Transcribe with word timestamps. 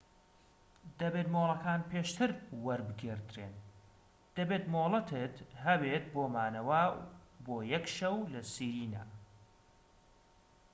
دەبێت 0.99 1.27
مۆڵەتەکان 1.33 1.81
پێشتر 1.91 2.29
وەربگیردرێن 2.65 3.55
دەبێت 4.35 4.63
مۆڵەتت 4.73 5.35
هەبێت 5.65 6.03
بۆ 6.13 6.23
مانەوە 6.35 6.81
بۆ 7.45 7.55
یەك 7.73 7.85
شەو 7.97 8.17
لە 8.33 8.41
سیرێنا 8.53 9.03